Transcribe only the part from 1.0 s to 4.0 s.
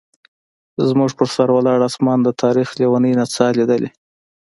پر سر ولاړ اسمان د تاریخ لیونۍ نڅا لیدلې.